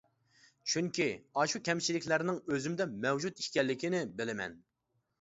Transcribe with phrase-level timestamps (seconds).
[0.71, 1.07] چۈنكى
[1.41, 4.61] ئاشۇ كەمچىلىكلەرنىڭ ئۆزۈمدە مەۋجۇت ئىكەنلىكىنى بىلىمەن.